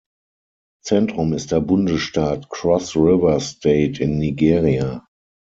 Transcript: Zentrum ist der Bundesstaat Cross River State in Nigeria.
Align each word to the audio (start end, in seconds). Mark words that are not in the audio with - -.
Zentrum 0.83 1.31
ist 1.33 1.51
der 1.51 1.59
Bundesstaat 1.61 2.49
Cross 2.49 2.95
River 2.95 3.39
State 3.39 4.01
in 4.01 4.17
Nigeria. 4.17 5.05